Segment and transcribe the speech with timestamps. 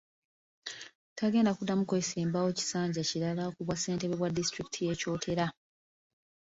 [1.11, 5.45] Ttagenda kuddamu kwesimbawo kisanja kirala ku bwassentebe bwa disitulikiti y'e Kyotera.